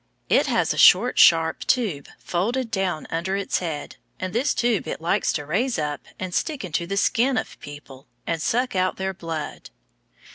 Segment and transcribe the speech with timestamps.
[0.29, 4.99] It has a short, sharp tube folded down under its head, and this tube it
[4.99, 9.13] likes to raise up and stick into the skin of people, and suck out their
[9.13, 9.69] blood.